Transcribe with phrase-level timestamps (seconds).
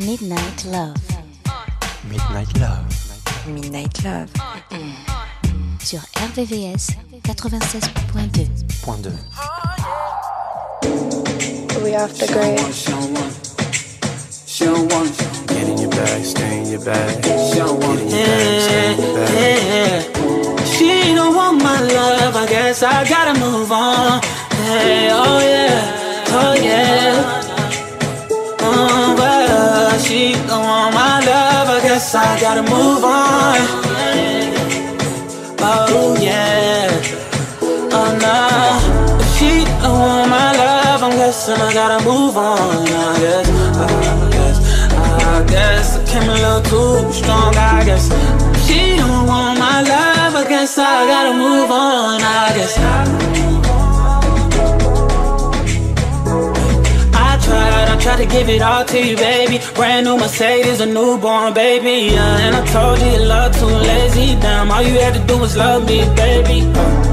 [0.00, 0.96] Midnight Love.
[2.08, 2.86] Midnight Love.
[3.46, 4.30] Midnight Love.
[5.82, 8.48] Sur RVVS 96.2.
[8.82, 9.10] Point 2.
[11.84, 12.58] We off the grid.
[15.48, 17.22] Get in your bag, stay in your bag.
[17.22, 20.66] Get in your bag, stay in your bag.
[20.66, 24.35] She don't want my love, I guess I gotta move on.
[24.68, 27.42] Oh yeah, oh yeah.
[28.58, 33.58] Um, oh, uh, well, she don't want my love, I guess I gotta move on.
[35.60, 36.90] Oh yeah,
[37.94, 38.36] oh no.
[39.36, 42.88] She don't want my love, I'm guessing I gotta move on.
[42.88, 43.48] I guess,
[43.78, 44.56] I guess,
[44.92, 47.54] I guess I came a little too strong.
[47.54, 48.08] I guess
[48.66, 50.34] she don't want my love.
[50.34, 52.20] I guess I gotta move on.
[52.20, 53.55] I guess.
[58.06, 59.58] Tried to give it all to you, baby.
[59.74, 62.14] Brand new Mercedes, a newborn baby.
[62.14, 64.38] Yeah, and I told you your love too lazy.
[64.40, 66.60] Damn, all you had to do was love me, baby.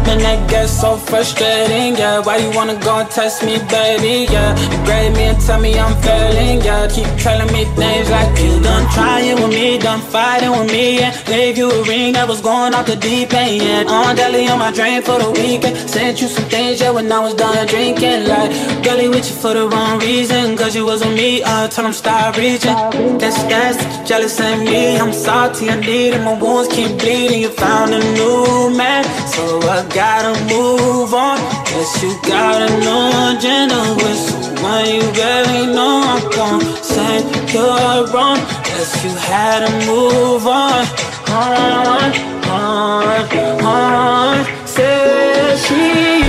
[0.05, 1.95] Man, that gets so frustrating.
[1.97, 4.31] Yeah, why you wanna go and test me, baby?
[4.31, 6.61] Yeah, you grade me and tell me I'm failing.
[6.61, 11.00] Yeah, keep telling me things like you done trying with me, done fighting with me.
[11.00, 13.61] Yeah, gave you a ring that was going off the deep end.
[13.61, 15.77] Yeah, on deli on my drain for the weekend.
[15.89, 18.27] Sent you some things, yeah, when I was done drinking.
[18.27, 18.52] Like,
[18.83, 20.57] girlie with you for the wrong reason.
[20.57, 22.75] Cause you wasn't me, I told him stop reaching.
[23.17, 24.97] That's, that's jealous of me.
[24.97, 26.23] I'm salty, I need it.
[26.23, 27.41] My wounds keep bleeding.
[27.41, 31.38] You found a new man, so I gotta move on.
[31.66, 36.01] Guess you got a new agenda with someone you barely know.
[36.05, 37.21] I'm gonna say
[37.53, 38.38] you're wrong.
[38.63, 41.12] Guess you had to move on.
[41.34, 42.14] On,
[42.48, 44.45] on, on.
[44.67, 46.22] Say she,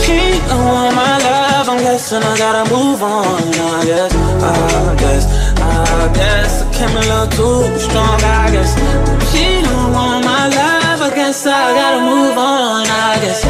[0.00, 1.68] she don't want my love.
[1.68, 3.42] I'm I gotta move on.
[3.52, 5.26] I guess, I guess,
[5.60, 8.18] I guess I came a little too strong.
[8.22, 8.72] I guess
[9.30, 11.02] she don't want my love.
[11.02, 12.86] I guess I gotta move on.
[12.86, 13.44] I guess,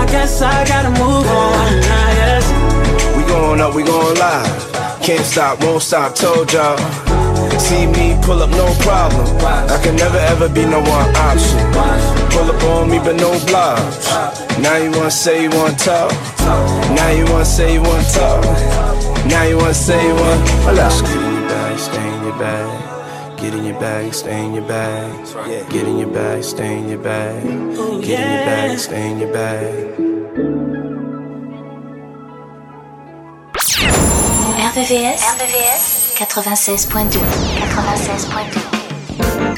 [0.00, 1.68] I guess I gotta move on.
[1.84, 2.46] I guess.
[3.18, 4.77] We going up, we going live.
[5.08, 6.76] Can't stop, won't stop, told y'all.
[7.58, 9.24] See me pull up, no problem.
[9.40, 11.56] I can never ever be no one option.
[12.28, 14.06] Pull up on me, but no blocks.
[14.58, 16.12] Now you wanna say you wanna talk.
[16.92, 18.44] Now you wanna say you wanna talk.
[19.24, 20.46] Now you wanna say you wanna.
[20.68, 20.92] Hold up.
[21.00, 23.38] Get in your bag, stay in your bag.
[23.38, 25.70] Get in your bag, stay in your bag.
[25.70, 27.42] Get in your bag, stay in your bag.
[28.04, 30.67] Get in your bag, stay in your bag.
[34.68, 35.24] RVVS.
[35.24, 35.80] RVVS
[36.18, 37.20] 96.2.
[39.16, 39.57] 96.2.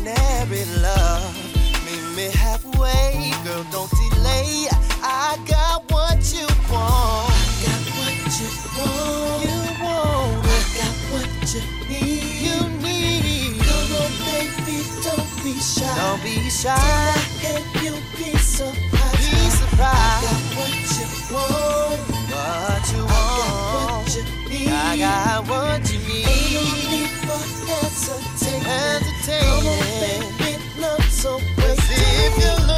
[0.00, 1.34] ordinary love.
[1.84, 4.68] Meet me halfway, girl, don't delay.
[5.02, 7.30] I got what you want.
[7.30, 9.44] I got what you want.
[9.44, 10.50] You want it.
[10.50, 12.22] I got what you need.
[12.46, 13.60] You need.
[13.60, 15.96] Come on, baby, don't be shy.
[15.96, 16.76] Don't be shy.
[16.76, 19.18] Till I help you be surprised.
[19.18, 19.96] Be surprised.
[19.96, 22.00] I got what you want.
[22.30, 23.12] What you want.
[23.12, 24.68] I got what you need.
[24.68, 26.26] I got what you need.
[26.26, 28.60] Ain't no need for hesitation.
[28.62, 29.89] hesitation
[31.20, 31.90] so precious.
[31.90, 32.69] If you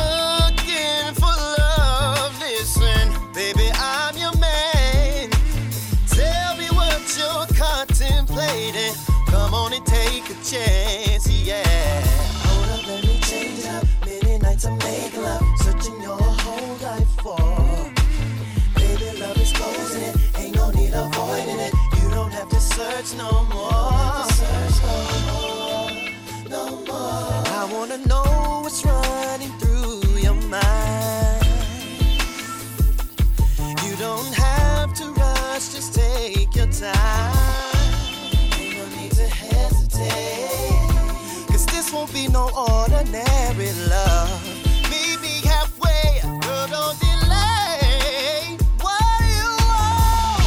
[42.10, 44.42] ordinary love.
[44.90, 48.58] Meet me halfway, girl, don't delay.
[48.80, 50.42] What you want?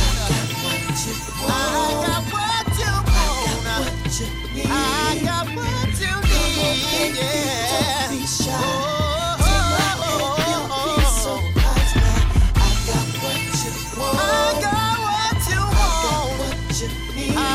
[1.48, 1.60] I
[2.06, 3.64] got what you want.
[4.68, 7.16] I got what you need.
[7.16, 8.10] Yeah.
[8.12, 8.20] Be.
[8.50, 9.40] Oh,
[10.84, 10.94] be.
[14.04, 14.30] I
[14.62, 15.62] got what you
[17.36, 17.55] want.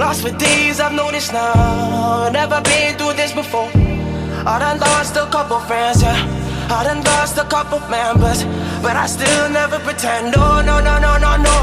[0.00, 2.30] Lost for days, I've noticed now.
[2.32, 3.68] Never been through this before.
[4.48, 6.16] I done lost a couple friends, yeah.
[6.70, 8.44] I done lost a couple members,
[8.80, 10.32] but I still never pretend.
[10.34, 11.56] No, no, no, no, no, no.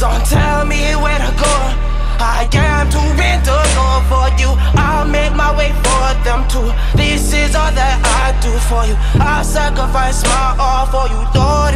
[0.00, 1.54] Don't tell me where to go.
[2.18, 4.50] I am too bent go for you.
[4.74, 6.66] I'll make my way for them too.
[6.98, 8.96] This is all that I do for you.
[9.22, 11.20] I'll sacrifice my all for you.
[11.30, 11.67] Lord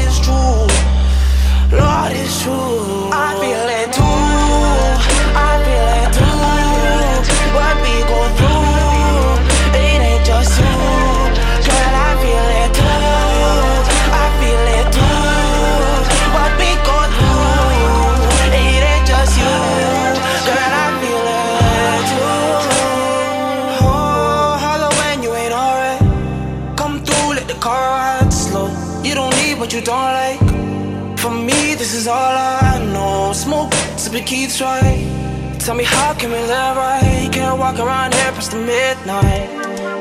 [34.26, 35.61] Smoke, sipping right.
[35.61, 37.29] Tell me how can we live right?
[37.33, 39.49] Can't walk around here past the midnight.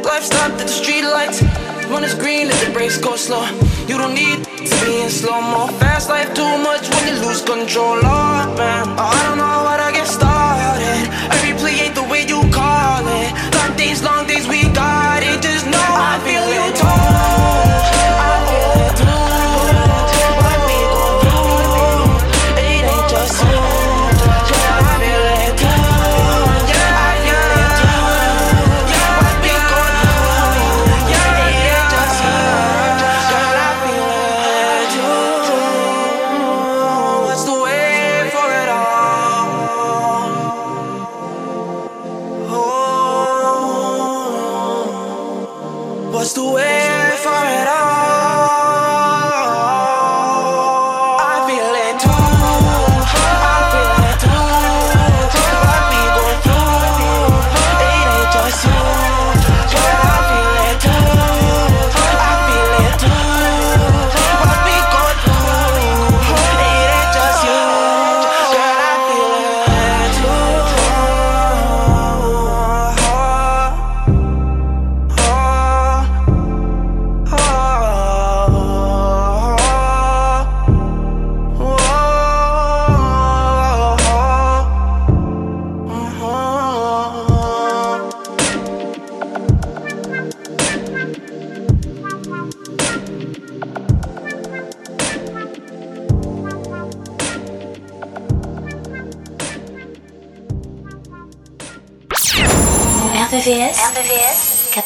[0.03, 1.41] Life stopped at the street lights.
[1.89, 3.45] When it's green, let the brakes go slow.
[3.87, 5.67] You don't need to be in slow mo.
[5.79, 7.95] Fast life too much when you lose control.
[7.95, 11.09] Lord, man, I don't know how to get started.
[11.33, 13.31] Every play ain't the way you call it.
[13.51, 15.41] Dark days, long days, we got it.
[15.41, 18.40] Just know I feel you too.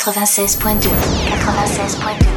[0.06, 0.90] 96.2.
[0.90, 2.36] 96.2.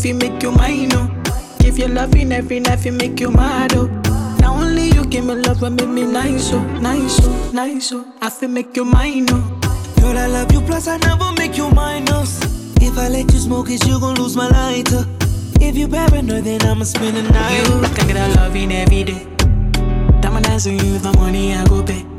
[0.00, 1.22] If you make you mine, oh.
[1.58, 3.86] Give you loving every night, you make you mad, oh.
[4.40, 8.06] Now only you give me love and make me nice, oh, nice, oh, nice, oh.
[8.22, 9.60] I feel make you mine, oh.
[10.00, 12.49] Girl, I love you, plus I never make you minus.
[12.82, 15.04] If I let you smoke it, you gon' lose my lighter.
[15.60, 17.58] If you paranoid, then I'ma spend the night.
[17.58, 19.26] You think that I love it every day.
[20.20, 22.09] dance dancing you, the money I go pay.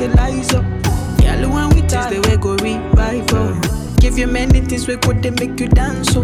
[0.00, 0.62] fertilizer.
[1.20, 3.52] Girl, you want witches, the way go revival.
[3.52, 3.96] Oh.
[4.00, 6.22] Give you many things, we could they make you dance, so.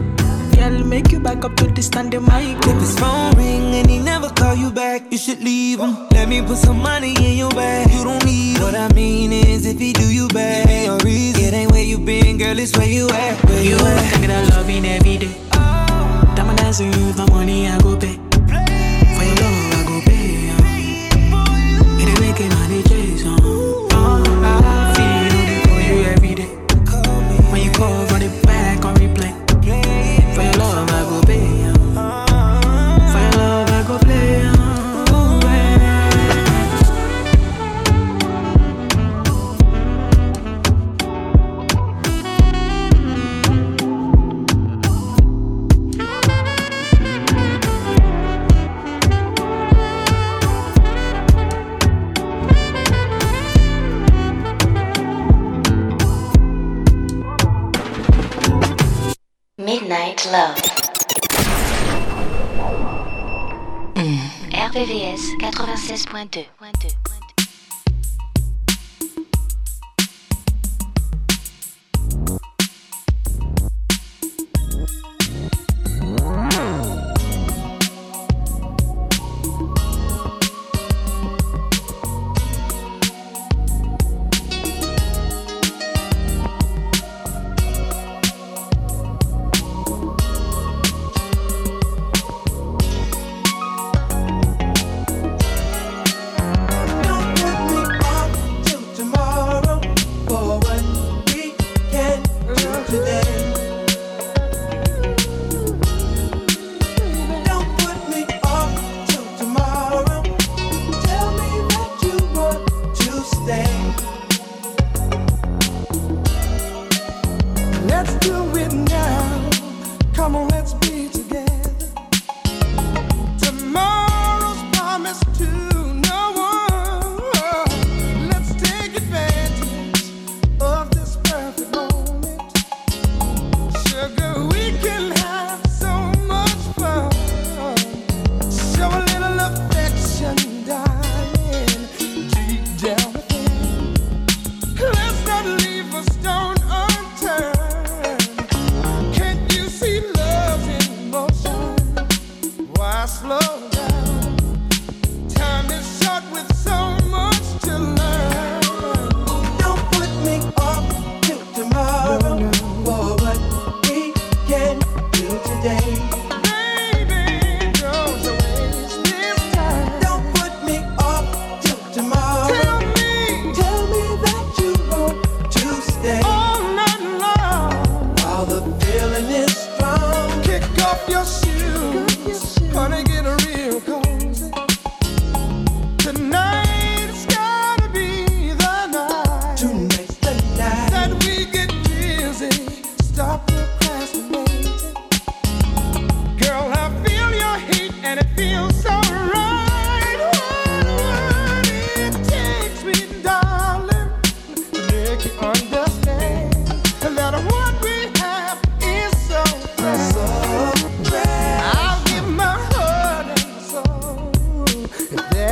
[0.54, 2.56] Girl, make you back up to the standing mic.
[2.66, 6.08] If his phone ring and he never call you back, you should leave him.
[6.10, 7.92] Let me put some money in your bag.
[7.92, 8.62] You don't need him.
[8.62, 11.44] What I mean is, if he do you bad, ain't no reason.
[11.44, 13.44] It ain't where you been, girl, it's where you at.
[13.44, 14.10] Where you, you at?
[14.12, 15.34] Thinking I loving every day.
[15.52, 16.32] Oh.
[16.34, 18.25] Diamond dancing, the money I go pay.
[65.86, 66.55] 96.2.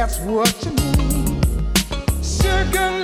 [0.06, 1.46] that's what you need.
[2.22, 3.03] Sugar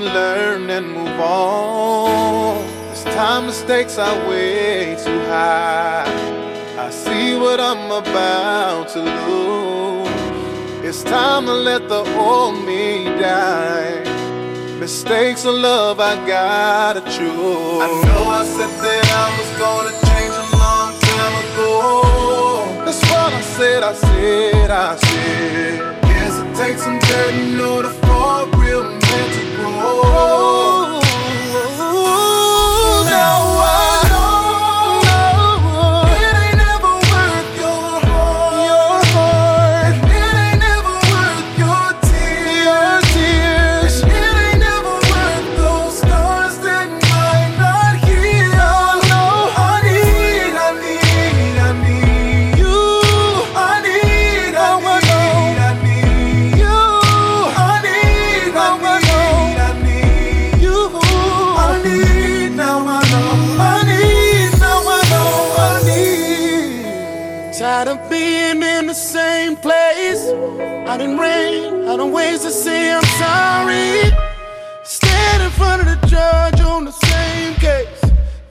[0.00, 2.66] can learn and move on.
[2.90, 6.04] This time mistakes are way too high.
[6.78, 10.84] I see what I'm about to lose.
[10.84, 14.04] It's time to let the old me die.
[14.78, 17.82] Mistakes of love, I gotta choose.
[17.86, 22.84] I know I said that I was gonna change a long time ago.
[22.84, 26.00] That's what I said, I said, I said.
[26.04, 29.49] Yes, it takes some dirt in order for a real man to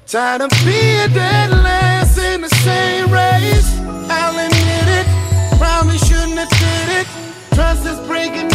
[0.09, 3.77] Tired of being dead last in the same race.
[4.09, 5.05] I'll admit it,
[5.59, 7.07] probably shouldn't have did it.
[7.53, 8.49] Trust is breaking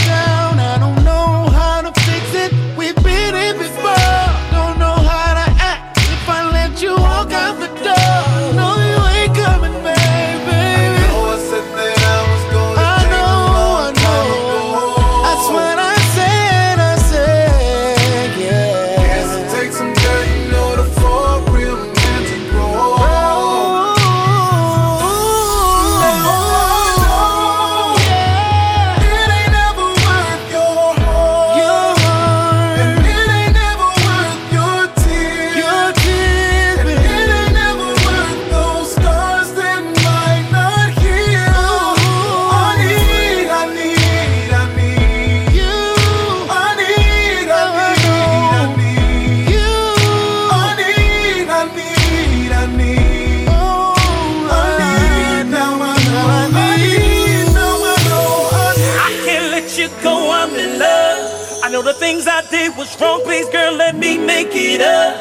[62.05, 63.23] things I did was wrong.
[63.25, 65.13] Please, girl, let me make it up.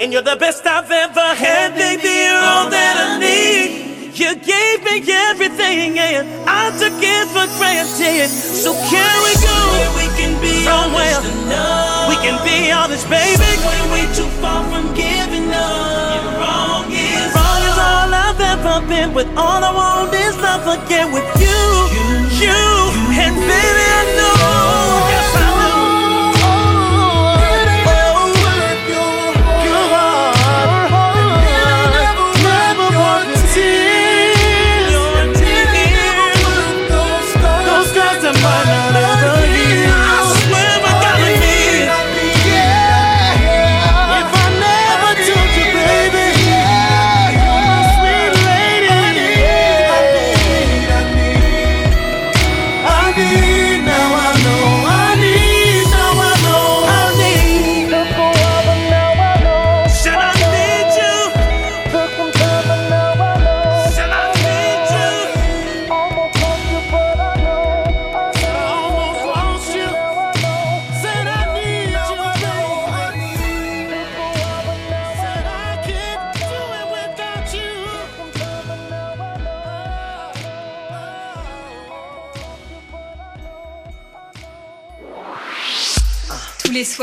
[0.00, 2.14] And you're the best I've ever had, baby.
[2.26, 3.70] You're all that I need.
[4.22, 4.96] You gave me
[5.30, 6.26] everything, and
[6.60, 8.26] I took it for granted.
[8.64, 9.58] So can we go?
[10.00, 11.18] We can be somewhere.
[12.10, 13.50] We can be honest, baby.
[13.68, 16.42] When we too far from giving up.
[16.42, 19.14] Wrong is all I've ever been.
[19.14, 21.41] With all I want is love again with you.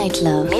[0.00, 0.59] Midnight Love.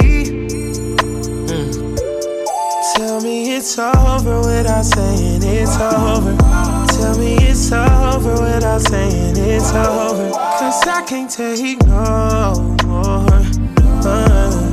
[2.95, 6.35] Tell me it's over without saying it's over.
[6.87, 10.29] Tell me it's over without saying it's over.
[10.31, 13.25] Cause I can't take no more.
[14.03, 14.71] Uh,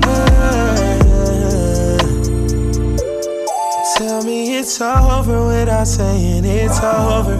[3.96, 7.36] Tell me it's over without saying it's over.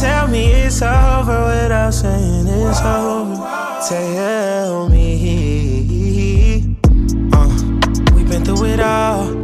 [0.00, 3.36] Tell me it's over without saying it's over.
[3.88, 6.76] Tell me.
[7.32, 7.48] Uh,
[8.14, 9.33] we've been through it all.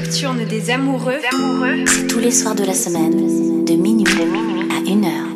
[0.00, 1.20] Nocturne des amoureux.
[1.86, 4.06] C'est tous les soirs de la semaine, de minuit,
[4.70, 5.29] à 1h.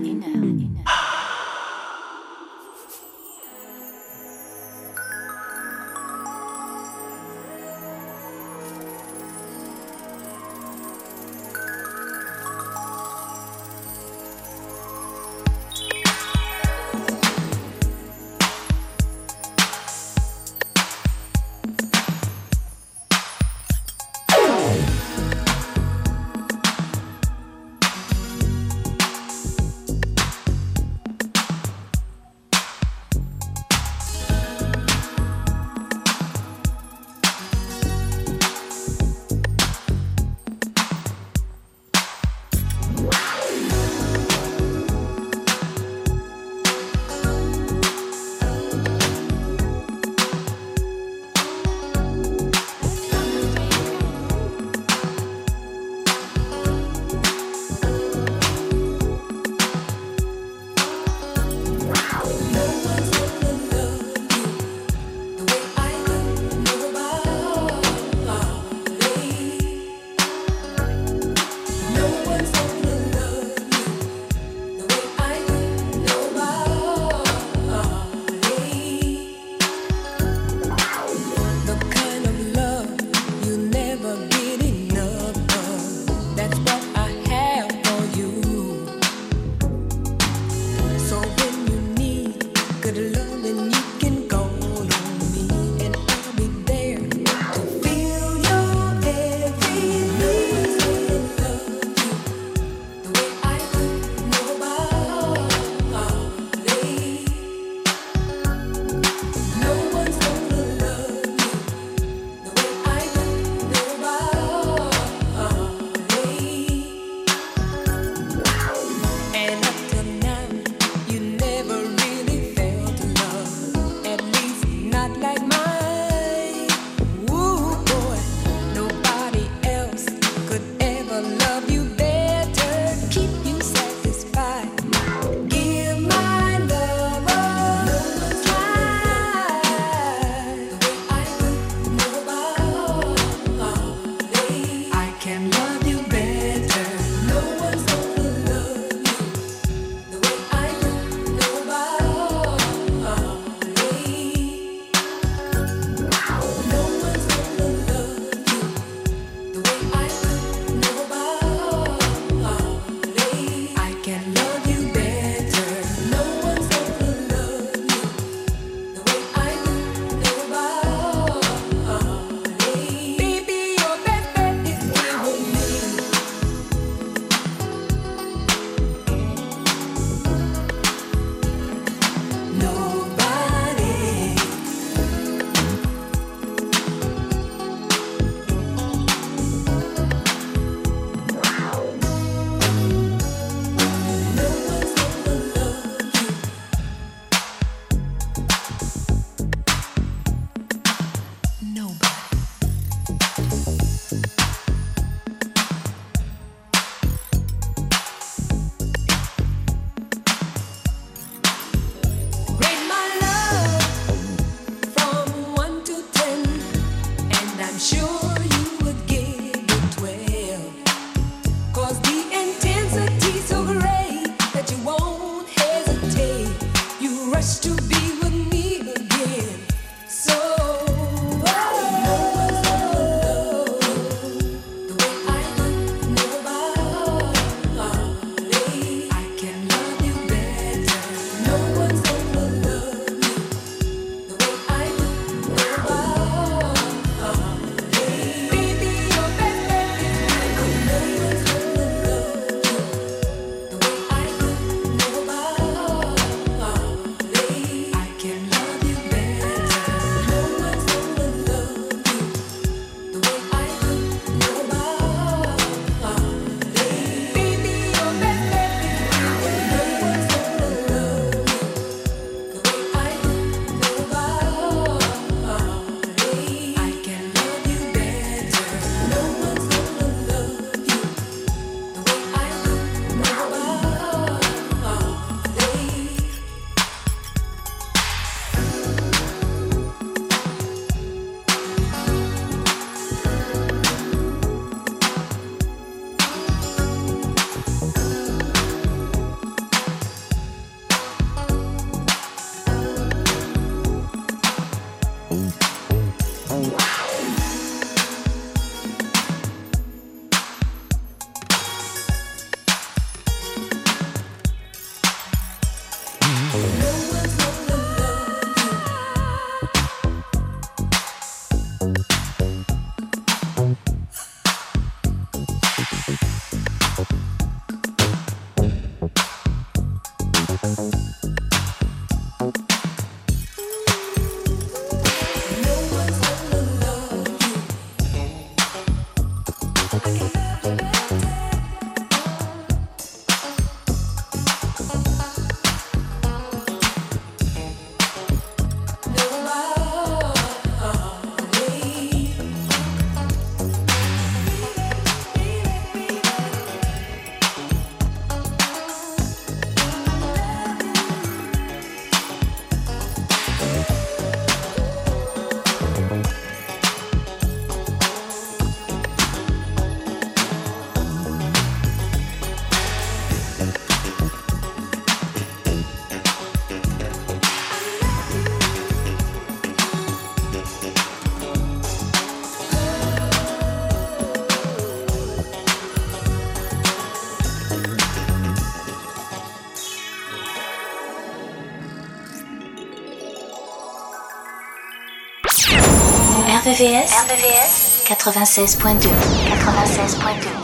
[396.75, 400.64] RVVS 96.2 96.2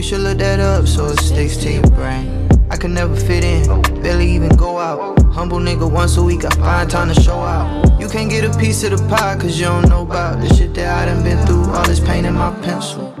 [0.00, 2.48] You should look that up so it sticks to your brain.
[2.70, 5.22] I can never fit in, barely even go out.
[5.24, 8.00] Humble nigga once a week, I find time to show out.
[8.00, 10.72] You can't get a piece of the pie cause you don't know about the shit
[10.72, 11.70] that I done been through.
[11.74, 13.14] All this pain in my pencil.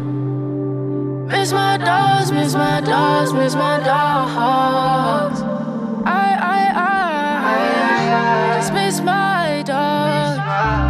[1.26, 5.42] Miss my dogs, miss my dogs, miss my dogs.
[6.06, 6.72] I, I,
[8.54, 10.89] I, just miss my dogs.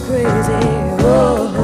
[0.00, 0.24] crazy.
[1.06, 1.63] Oh.